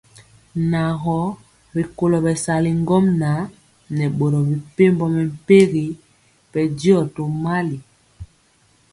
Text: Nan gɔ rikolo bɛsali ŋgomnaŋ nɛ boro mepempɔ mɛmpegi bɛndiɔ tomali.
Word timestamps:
Nan 0.71 0.91
gɔ 1.03 1.17
rikolo 1.75 2.17
bɛsali 2.25 2.71
ŋgomnaŋ 2.81 3.37
nɛ 3.97 4.05
boro 4.17 4.39
mepempɔ 4.49 5.05
mɛmpegi 5.15 5.85
bɛndiɔ 6.51 6.99
tomali. 7.15 7.77